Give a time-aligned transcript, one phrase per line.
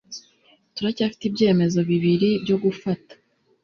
[0.75, 3.13] Turacyafite ibyemezo bibiri byo gufata.